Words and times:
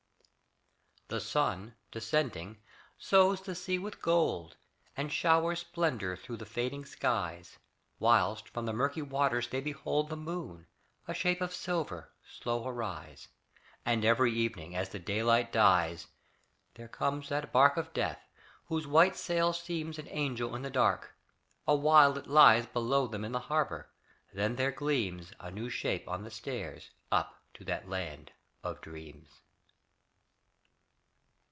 The 1.07 1.19
sun, 1.19 1.75
descending, 1.91 2.61
sows 2.97 3.41
the 3.41 3.53
sea 3.53 3.77
with 3.77 4.01
gold, 4.01 4.55
And 4.95 5.11
showers 5.11 5.59
splendour 5.59 6.15
through 6.15 6.37
the 6.37 6.45
fading 6.45 6.85
skies, 6.85 7.57
Whilst 7.99 8.47
from 8.47 8.65
the 8.65 8.71
murky 8.71 9.01
waters 9.01 9.49
they 9.49 9.59
behold 9.59 10.07
The 10.07 10.15
moon, 10.15 10.67
a 11.09 11.13
shape 11.13 11.41
of 11.41 11.53
silver, 11.53 12.13
slow 12.25 12.65
arise. 12.65 13.27
And 13.85 14.05
every 14.05 14.31
evening, 14.31 14.73
as 14.73 14.87
the 14.87 14.99
daylight 14.99 15.51
dies, 15.51 16.07
There 16.75 16.87
comes 16.87 17.27
that 17.27 17.51
bark 17.51 17.75
of 17.75 17.91
death, 17.91 18.29
whose 18.67 18.87
white 18.87 19.17
sail 19.17 19.51
seems 19.51 19.99
An 19.99 20.07
angel 20.11 20.55
in 20.55 20.61
the 20.61 20.69
dark. 20.69 21.13
A 21.67 21.75
while 21.75 22.17
it 22.17 22.27
lies 22.27 22.67
Below 22.67 23.07
them 23.07 23.25
in 23.25 23.33
the 23.33 23.39
harbour, 23.51 23.89
then 24.33 24.55
there 24.55 24.71
gleams 24.71 25.33
A 25.41 25.51
new 25.51 25.69
shape 25.69 26.07
on 26.07 26.23
the 26.23 26.31
stairs 26.31 26.91
up 27.11 27.41
to 27.55 27.65
that 27.65 27.89
land 27.89 28.31
of 28.63 28.79
dreams. 28.79 29.41